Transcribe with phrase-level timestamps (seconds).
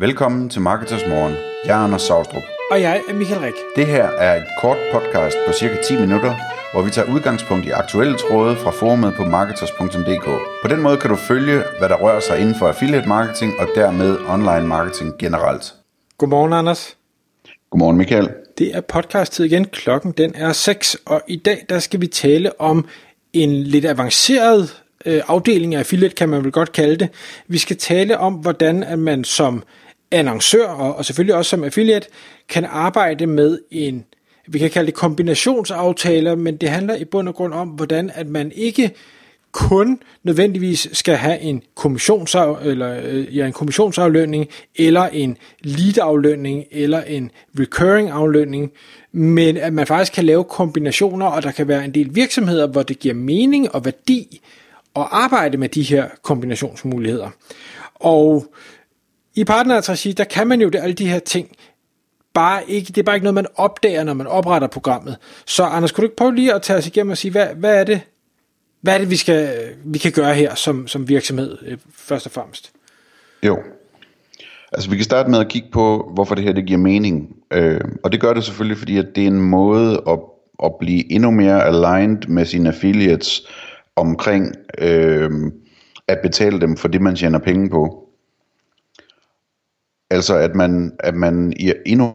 [0.00, 1.34] Velkommen til Marketers Morgen.
[1.64, 2.42] Jeg er Anders Saustrup.
[2.70, 3.54] Og jeg er Michael Rik.
[3.76, 6.34] Det her er et kort podcast på cirka 10 minutter,
[6.72, 10.24] hvor vi tager udgangspunkt i aktuelle tråde fra forumet på marketers.dk.
[10.62, 13.68] På den måde kan du følge, hvad der rører sig inden for affiliate marketing og
[13.74, 15.74] dermed online marketing generelt.
[16.18, 16.96] Godmorgen, Anders.
[17.70, 18.28] Godmorgen, Michael.
[18.58, 19.64] Det er podcast-tid igen.
[19.64, 22.86] Klokken den er 6, og i dag der skal vi tale om
[23.32, 27.08] en lidt avanceret øh, afdeling af affiliate, kan man vel godt kalde det.
[27.46, 29.62] Vi skal tale om, hvordan at man som
[30.10, 32.06] annoncør, og, og selvfølgelig også som affiliate,
[32.48, 34.04] kan arbejde med en,
[34.48, 38.26] vi kan kalde det kombinationsaftaler, men det handler i bund og grund om, hvordan at
[38.28, 38.94] man ikke
[39.52, 47.02] kun nødvendigvis skal have en, kommissionsaf, eller, øh, ja, en kommissionsaflønning, eller en lead-aflønning, eller
[47.02, 48.72] en recurring-aflønning,
[49.12, 52.82] men at man faktisk kan lave kombinationer, og der kan være en del virksomheder, hvor
[52.82, 54.40] det giver mening og værdi
[54.96, 57.30] at arbejde med de her kombinationsmuligheder.
[57.94, 58.54] Og
[59.40, 61.48] i partnerregi, der kan man jo det, alle de her ting,
[62.34, 65.16] bare ikke, det er bare ikke noget, man opdager, når man opretter programmet.
[65.46, 67.80] Så Anders, kunne du ikke prøve lige at tage os igennem og sige, hvad, hvad
[67.80, 68.00] er det,
[68.80, 72.32] hvad er det vi, skal, vi kan gøre her som, som virksomhed, øh, først og
[72.32, 72.72] fremmest?
[73.42, 73.58] Jo.
[74.72, 77.36] Altså vi kan starte med at kigge på, hvorfor det her det giver mening.
[77.50, 80.18] Øh, og det gør det selvfølgelig, fordi at det er en måde at,
[80.64, 83.46] at blive endnu mere aligned med sine affiliates
[83.96, 85.30] omkring øh,
[86.08, 88.09] at betale dem for det, man tjener penge på.
[90.10, 92.14] Altså at man, at man i endnu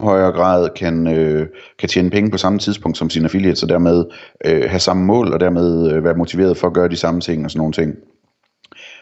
[0.00, 1.46] højere grad kan, øh,
[1.78, 4.04] kan tjene penge på samme tidspunkt som sine affiliates, og dermed
[4.44, 7.44] øh, have samme mål, og dermed øh, være motiveret for at gøre de samme ting
[7.44, 7.94] og sådan nogle ting.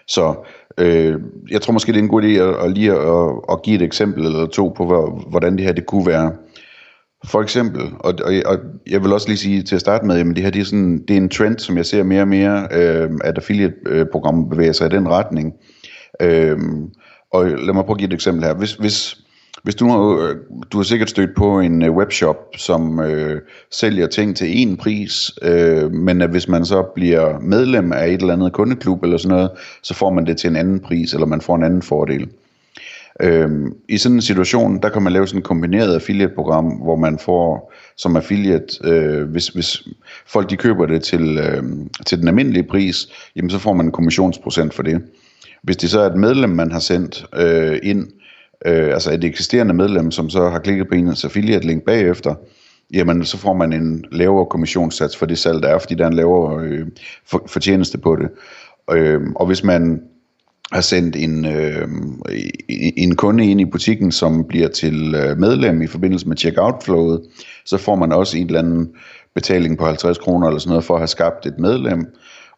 [0.08, 0.34] Så
[0.78, 1.20] øh,
[1.50, 3.82] jeg tror måske, det er en god idé at, at lige at, at give et
[3.82, 4.84] eksempel eller to på,
[5.30, 6.32] hvordan det her det kunne være.
[7.26, 10.26] For eksempel, og, og, og jeg vil også lige sige til at starte med, at
[10.26, 12.68] det her det er, sådan, det er en trend, som jeg ser mere og mere,
[12.72, 15.52] øh, at affiliate-programmer bevæger sig i den retning.
[16.22, 16.58] Øh,
[17.32, 18.54] og lad mig prøve at give et eksempel her.
[18.54, 19.18] Hvis, hvis,
[19.62, 20.36] hvis du, har, øh,
[20.72, 25.30] du har sikkert stødt på en øh, webshop, som øh, sælger ting til en pris,
[25.42, 29.36] øh, men at hvis man så bliver medlem af et eller andet kundeklub eller sådan
[29.36, 29.50] noget,
[29.82, 32.28] så får man det til en anden pris, eller man får en anden fordel.
[33.22, 37.18] Øhm, I sådan en situation, der kan man lave sådan et kombineret affiliate-program, hvor man
[37.18, 39.82] får som affiliate, øh, hvis, hvis
[40.26, 41.62] folk de køber det til, øh,
[42.06, 45.02] til den almindelige pris, jamen så får man en kommissionsprocent for det.
[45.62, 48.06] Hvis det så er et medlem, man har sendt øh, ind,
[48.66, 52.34] øh, altså et eksisterende medlem, som så har klikket på ens affiliate-link bagefter,
[52.92, 56.08] jamen så får man en lavere kommissionssats for det salg, der er, fordi der er
[56.08, 56.86] en lavere øh,
[57.26, 58.28] for, fortjeneste på det.
[58.96, 60.02] Øh, og hvis man
[60.72, 61.88] har sendt en, øh,
[62.96, 67.20] en kunde ind i butikken, som bliver til øh, medlem i forbindelse med checkout-flowet,
[67.64, 68.88] så får man også en eller anden
[69.34, 72.06] betaling på 50 kroner eller sådan noget for at have skabt et medlem,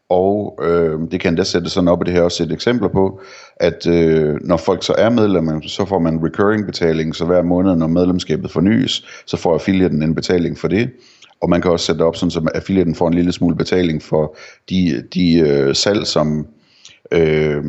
[0.08, 3.20] og øh, det kan endda sætte sådan op, og det her også set eksempler på,
[3.56, 7.76] at øh, når folk så er medlemmer, så får man recurring betaling, så hver måned,
[7.76, 10.90] når medlemskabet fornyes, så får affiliaten en betaling for det.
[11.42, 14.36] Og man kan også sætte op, sådan, så affiliaten får en lille smule betaling for
[14.70, 16.46] de, de øh, salg, som,
[17.12, 17.64] øh,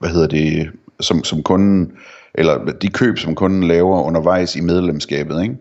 [0.00, 0.70] hvad hedder det,
[1.00, 1.92] som, som kunden,
[2.34, 5.54] eller de køb, som kunden laver undervejs i medlemskabet, ikke?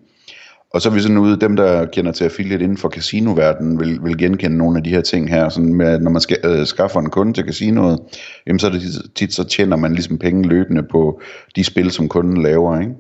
[0.74, 4.00] Og så er vi sådan ude, dem der kender til affiliate inden for casinoverdenen, vil,
[4.04, 7.00] vil genkende nogle af de her ting her, sådan med, når man skal, øh, skaffer
[7.00, 8.00] en kunde til casinoet,
[8.48, 11.22] jamen så er det tit, tit, så tjener man ligesom penge løbende på
[11.56, 12.94] de spil, som kunden laver, ikke?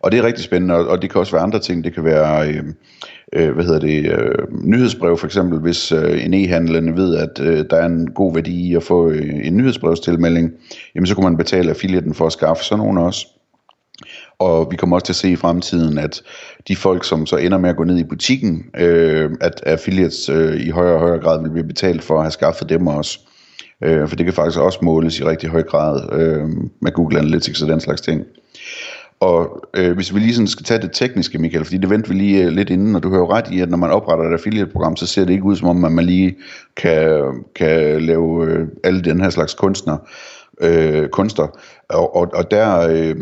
[0.00, 2.04] Og det er rigtig spændende, og, og det kan også være andre ting, det kan
[2.04, 2.64] være, øh,
[3.32, 4.34] øh, hvad hedder det, øh,
[4.64, 8.70] nyhedsbrev for eksempel, hvis øh, en e-handlende ved, at øh, der er en god værdi
[8.70, 10.52] i at få øh, en nyhedsbrevstilmelding,
[10.94, 13.26] jamen så kunne man betale affiliaten for at skaffe sådan nogen også.
[14.38, 16.22] Og vi kommer også til at se i fremtiden, at
[16.68, 20.60] de folk, som så ender med at gå ned i butikken, øh, at affiliates øh,
[20.60, 23.18] i højere og højere grad vil blive betalt for at have skaffet dem også.
[23.84, 26.48] Øh, for det kan faktisk også måles i rigtig høj grad øh,
[26.80, 28.24] med Google Analytics og den slags ting.
[29.20, 32.14] Og øh, hvis vi lige sådan skal tage det tekniske, Michael, fordi det venter vi
[32.14, 34.32] lige øh, lidt inden, og du har jo ret i, at når man opretter et
[34.32, 36.36] affiliate-program, så ser det ikke ud som om, at man lige
[36.76, 37.22] kan,
[37.56, 39.96] kan lave øh, alle den her slags kunstner
[40.60, 41.46] øh, kunster.
[41.88, 43.16] Og, og, og der, øh,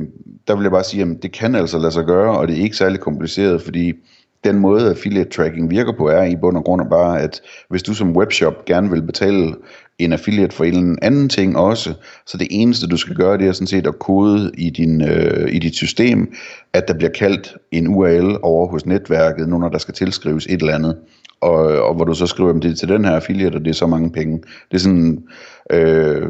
[0.49, 2.63] der vil jeg bare sige, at det kan altså lade sig gøre, og det er
[2.63, 3.93] ikke særlig kompliceret, fordi
[4.45, 7.95] den måde affiliate tracking virker på er i bund og grund bare, at hvis du
[7.95, 9.55] som webshop gerne vil betale
[9.99, 11.95] en affiliate for en eller anden ting også,
[12.27, 15.55] så det eneste du skal gøre, det er sådan set at kode i, din, øh,
[15.55, 16.35] i dit system,
[16.73, 20.61] at der bliver kaldt en URL over hos netværket, nu når der skal tilskrives et
[20.61, 20.97] eller andet
[21.43, 23.71] og, og hvor du så skriver, at det er til den her affiliate, og det
[23.71, 24.39] er så mange penge.
[24.39, 25.25] Det er sådan
[25.71, 26.29] øh,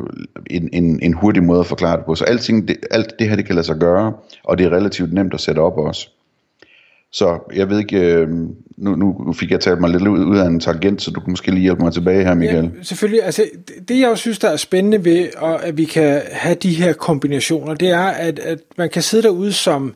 [0.51, 2.15] en, en, en hurtig måde at forklare det på.
[2.15, 4.13] Så alting, det, alt det her, det kan lade sig gøre,
[4.45, 6.09] og det er relativt nemt at sætte op også.
[7.13, 8.29] Så jeg ved ikke, øh,
[8.77, 11.31] nu, nu fik jeg talt mig lidt ud, ud af en tangent, så du kan
[11.31, 12.65] måske lige hjælpe mig tilbage her, Michael.
[12.65, 13.25] Ja, selvfølgelig.
[13.25, 13.45] Altså,
[13.89, 15.29] det jeg også synes, der er spændende ved,
[15.63, 19.53] at vi kan have de her kombinationer, det er, at, at man kan sidde derude
[19.53, 19.93] som øh,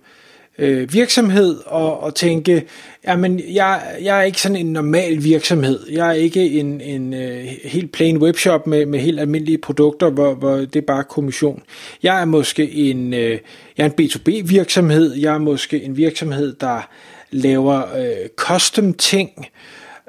[0.59, 2.67] Øh, virksomhed og, og tænke,
[3.07, 5.81] jamen jeg, jeg er ikke sådan en normal virksomhed.
[5.91, 10.35] Jeg er ikke en, en øh, helt plain webshop med, med helt almindelige produkter, hvor,
[10.35, 11.63] hvor det er bare kommission.
[12.03, 13.39] Jeg er måske en, øh,
[13.77, 15.15] jeg er en B2B virksomhed.
[15.15, 16.89] Jeg er måske en virksomhed, der
[17.31, 19.47] laver øh, custom ting.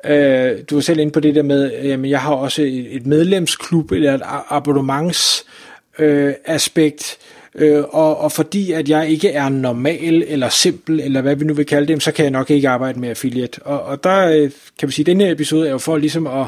[0.06, 3.06] Øh, du var selv inde på det der med, jamen jeg har også et, et
[3.06, 5.46] medlemsklub eller et abonnements
[6.00, 7.18] øh, aspekt
[7.58, 11.54] øh, og, og fordi at jeg ikke er normal eller simpel, eller hvad vi nu
[11.54, 13.64] vil kalde dem, så kan jeg nok ikke arbejde med affiliate.
[13.64, 16.48] Og, og der øh, kan vi sige, at denne episode er jo for ligesom at,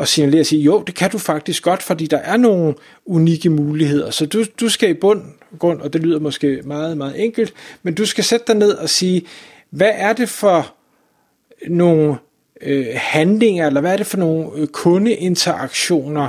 [0.00, 2.74] at signalere og sige, jo, det kan du faktisk godt, fordi der er nogle
[3.06, 4.10] unikke muligheder.
[4.10, 5.22] Så du, du skal i bund
[5.58, 8.90] grund, og det lyder måske meget, meget enkelt, men du skal sætte dig ned og
[8.90, 9.22] sige,
[9.70, 10.74] hvad er det for
[11.68, 12.16] nogle
[12.62, 16.28] øh, handlinger, eller hvad er det for nogle øh, kundeinteraktioner,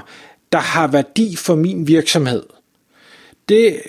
[0.51, 2.43] der har værdi for min virksomhed?
[3.49, 3.81] Det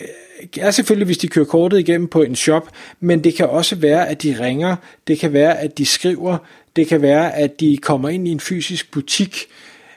[0.58, 2.68] er selvfølgelig, hvis de kører kortet igennem på en shop,
[3.00, 4.76] men det kan også være, at de ringer,
[5.06, 6.38] det kan være, at de skriver,
[6.76, 9.46] det kan være, at de kommer ind i en fysisk butik,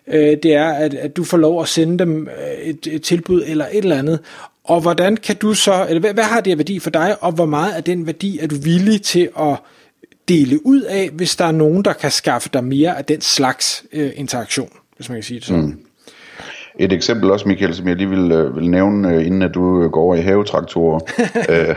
[0.08, 3.44] øh, det er, at, at du får lov at sende dem øh, et, et tilbud
[3.48, 4.20] eller et eller andet.
[4.64, 7.46] Og hvordan kan du så, eller hvad, hvad har det værdi for dig, og hvor
[7.46, 9.58] meget af den værdi er du villig til at
[10.28, 13.84] dele ud af, hvis der er nogen, der kan skaffe dig mere af den slags
[13.94, 15.66] øh, interaktion, hvis man kan sige det sådan.
[15.66, 15.86] Mm.
[16.76, 19.88] Et eksempel også, Michael, som jeg lige vil, øh, vil nævne, øh, inden at du
[19.88, 21.00] går over i havetraktorer,
[21.52, 21.76] øh,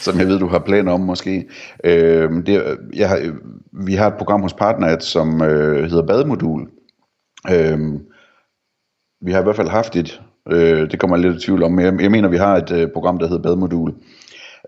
[0.00, 1.48] som jeg ved, du har planer om måske.
[1.84, 3.32] Øh, det, jeg har,
[3.72, 6.68] vi har et program hos Partneret, som øh, hedder Bademodul.
[7.50, 7.78] Øh,
[9.20, 11.72] vi har i hvert fald haft et, øh, det kommer jeg lidt i tvivl om,
[11.72, 13.94] men jeg, jeg mener, vi har et øh, program, der hedder Bademodul,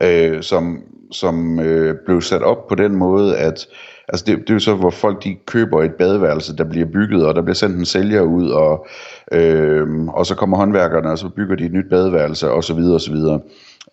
[0.02, 3.66] øh, som, som øh, blev sat op på den måde, at
[4.08, 7.26] altså det, det er jo så, hvor folk de køber et badeværelse, der bliver bygget,
[7.26, 8.87] og der bliver sendt en sælger ud, og,
[9.32, 12.94] øh, og så kommer håndværkerne, og så bygger de et nyt badeværelse, og så videre,
[12.94, 13.40] og så videre.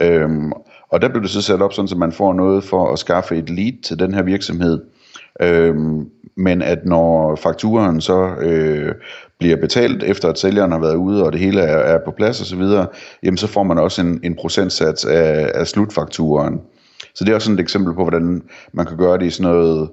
[0.01, 0.29] Øh,
[0.89, 3.37] og der blev det så sat op sådan, at man får noget for at skaffe
[3.37, 4.81] et lead til den her virksomhed,
[5.41, 5.75] øh,
[6.37, 8.95] men at når fakturen så øh,
[9.39, 12.41] bliver betalt, efter at sælgeren har været ude, og det hele er, er på plads
[12.41, 12.63] osv.,
[13.23, 16.61] jamen så får man også en, en procentsats af, af slutfakturen.
[17.15, 18.41] Så det er også sådan et eksempel på, hvordan
[18.73, 19.89] man kan gøre det i sådan noget,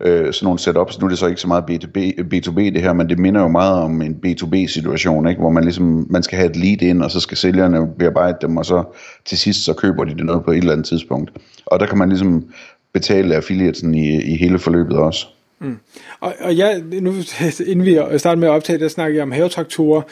[0.00, 1.00] øh, sådan nogle setups.
[1.00, 1.98] Nu er det så ikke så meget B2B,
[2.34, 5.40] B2B det her, men det minder jo meget om en B2B-situation, ikke?
[5.40, 8.56] hvor man ligesom, man skal have et lead ind, og så skal sælgerne bearbejde dem,
[8.56, 8.84] og så
[9.24, 11.30] til sidst så køber de det noget på et eller andet tidspunkt.
[11.66, 12.44] Og der kan man ligesom
[12.92, 15.26] betale affiliaten i, i hele forløbet også.
[15.60, 15.78] Mm.
[16.20, 17.14] Og, og jeg, nu,
[17.66, 20.02] inden vi starter med at optage, der snakker jeg om havetraktorer.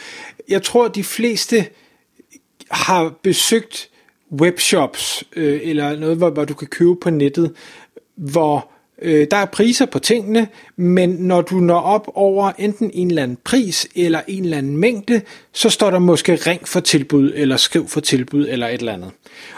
[0.49, 1.65] Jeg tror, de fleste
[2.71, 3.89] har besøgt
[4.41, 7.53] webshops, øh, eller noget, hvor, hvor du kan købe på nettet,
[8.17, 8.71] hvor
[9.03, 13.23] øh, der er priser på tingene, men når du når op over enten en eller
[13.23, 15.21] anden pris eller en eller anden mængde,
[15.53, 19.11] så står der måske ring for tilbud, eller skriv for tilbud, eller et eller andet.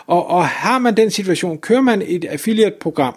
[0.07, 3.15] Og, og har man den situation, kører man et affiliate-program,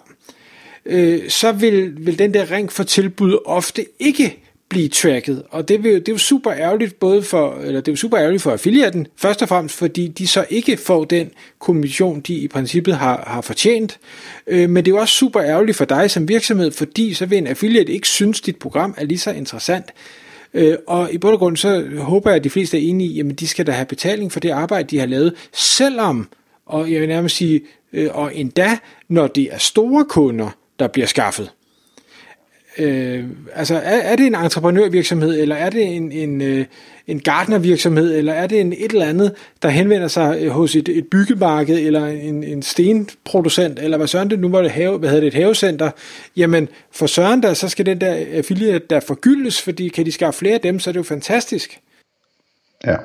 [0.86, 5.84] øh, så vil, vil den der ring for tilbud ofte ikke blive tracket, og det,
[5.84, 8.50] vil, det er jo super ærgerligt både for, eller det er jo super ærgerligt for
[8.50, 13.24] affiliaten, først og fremmest fordi de så ikke får den kommission, de i princippet har,
[13.26, 13.98] har fortjent,
[14.46, 17.38] øh, men det er jo også super ærgerligt for dig som virksomhed, fordi så vil
[17.38, 19.86] en affiliate ikke synes, dit program er lige så interessant,
[20.54, 23.20] øh, og i bund og grund så håber jeg, at de fleste er enige i,
[23.20, 26.28] at de skal da have betaling for det arbejde, de har lavet, selvom,
[26.66, 27.60] og jeg vil nærmest sige,
[27.92, 28.78] øh, og endda,
[29.08, 31.50] når det er store kunder, der bliver skaffet.
[32.78, 36.64] Øh, altså er, er det en entreprenørvirksomhed, eller er det en, en, øh,
[37.06, 40.88] en gartnervirksomhed, eller er det en et eller andet, der henvender sig øh, hos et,
[40.88, 45.08] et byggemarked, eller en, en stenproducent, eller hvad søren det nu var det have, hvad
[45.08, 45.90] hedder det, et havecenter,
[46.36, 50.38] jamen for søren der, så skal den der affiliate der forgyldes, fordi kan de skaffe
[50.38, 51.80] flere af dem, så er det jo fantastisk.
[52.86, 52.96] Ja.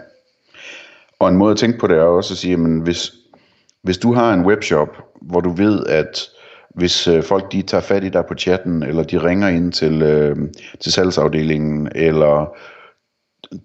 [1.19, 3.13] Og en måde at tænke på det er også at sige, jamen hvis,
[3.83, 4.87] hvis du har en webshop,
[5.21, 6.29] hvor du ved, at
[6.75, 10.01] hvis øh, folk de tager fat i dig på chatten, eller de ringer ind til,
[10.01, 10.35] øh,
[10.79, 12.55] til salgsafdelingen, eller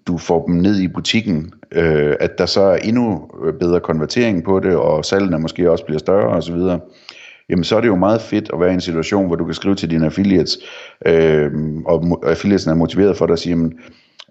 [0.07, 4.43] du får dem ned i butikken, øh, at der så er endnu øh, bedre konvertering
[4.43, 6.57] på det, og salgene måske også bliver større osv.,
[7.49, 9.53] jamen så er det jo meget fedt at være i en situation, hvor du kan
[9.53, 10.57] skrive til dine affiliates,
[11.05, 11.51] øh,
[11.85, 13.79] og affiliatesen er motiveret for dig at sige, jamen,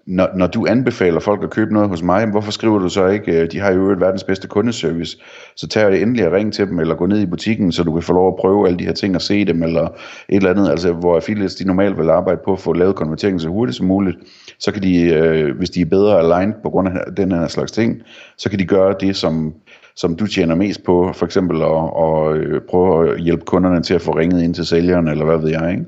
[0.09, 3.41] når, når du anbefaler folk at købe noget hos mig, hvorfor skriver du så ikke,
[3.41, 5.17] øh, de har jo et verdens bedste kundeservice,
[5.55, 7.93] så tager jeg endelig at ringe til dem, eller gå ned i butikken, så du
[7.93, 9.91] kan få lov at prøve alle de her ting og se dem, eller et
[10.29, 13.49] eller andet, altså hvor affiliates de normalt vil arbejde på at få lavet konverteringen så
[13.49, 14.17] hurtigt som muligt,
[14.59, 17.71] så kan de, øh, hvis de er bedre aligned på grund af den her slags
[17.71, 18.01] ting,
[18.37, 19.53] så kan de gøre det, som,
[19.95, 23.93] som du tjener mest på, for eksempel at, at øh, prøve at hjælpe kunderne til
[23.93, 25.85] at få ringet ind til sælgeren, eller hvad ved jeg, ikke?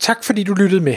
[0.00, 0.96] Tak fordi du lyttede med.